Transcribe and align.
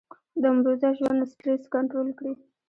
د 0.41 0.43
امروزه 0.53 0.89
ژوند 0.97 1.21
سټرېس 1.31 1.63
کنټرول 1.73 2.09
کړي- 2.19 2.33